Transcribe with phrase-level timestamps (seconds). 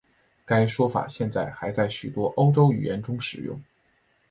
[0.45, 3.61] 该说法现在还在许多欧洲语言中使用。